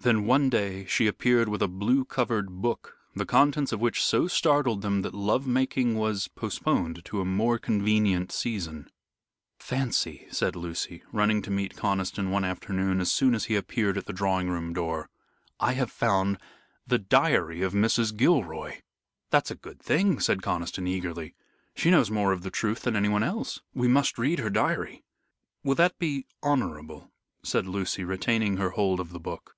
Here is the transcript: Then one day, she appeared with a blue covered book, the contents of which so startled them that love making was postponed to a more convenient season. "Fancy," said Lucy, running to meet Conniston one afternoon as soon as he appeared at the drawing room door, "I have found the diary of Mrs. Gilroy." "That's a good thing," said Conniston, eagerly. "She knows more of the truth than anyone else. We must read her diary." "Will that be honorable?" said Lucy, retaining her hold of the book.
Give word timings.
Then 0.00 0.24
one 0.24 0.48
day, 0.50 0.84
she 0.84 1.08
appeared 1.08 1.48
with 1.48 1.60
a 1.62 1.66
blue 1.66 2.04
covered 2.04 2.62
book, 2.62 2.96
the 3.16 3.26
contents 3.26 3.72
of 3.72 3.80
which 3.80 4.04
so 4.04 4.28
startled 4.28 4.80
them 4.80 5.02
that 5.02 5.12
love 5.14 5.48
making 5.48 5.96
was 5.96 6.28
postponed 6.28 7.04
to 7.06 7.20
a 7.20 7.24
more 7.24 7.58
convenient 7.58 8.30
season. 8.30 8.88
"Fancy," 9.58 10.28
said 10.30 10.54
Lucy, 10.54 11.02
running 11.10 11.42
to 11.42 11.50
meet 11.50 11.74
Conniston 11.74 12.30
one 12.30 12.44
afternoon 12.44 13.00
as 13.00 13.10
soon 13.10 13.34
as 13.34 13.46
he 13.46 13.56
appeared 13.56 13.98
at 13.98 14.06
the 14.06 14.12
drawing 14.12 14.48
room 14.48 14.72
door, 14.72 15.10
"I 15.58 15.72
have 15.72 15.90
found 15.90 16.38
the 16.86 17.00
diary 17.00 17.60
of 17.62 17.72
Mrs. 17.72 18.16
Gilroy." 18.16 18.82
"That's 19.30 19.50
a 19.50 19.56
good 19.56 19.80
thing," 19.80 20.20
said 20.20 20.40
Conniston, 20.40 20.86
eagerly. 20.86 21.34
"She 21.74 21.90
knows 21.90 22.12
more 22.12 22.30
of 22.30 22.42
the 22.42 22.50
truth 22.52 22.82
than 22.82 22.94
anyone 22.94 23.24
else. 23.24 23.60
We 23.74 23.88
must 23.88 24.18
read 24.18 24.38
her 24.38 24.50
diary." 24.50 25.02
"Will 25.64 25.74
that 25.74 25.98
be 25.98 26.26
honorable?" 26.44 27.10
said 27.42 27.66
Lucy, 27.66 28.04
retaining 28.04 28.56
her 28.58 28.70
hold 28.70 29.00
of 29.00 29.10
the 29.10 29.18
book. 29.18 29.54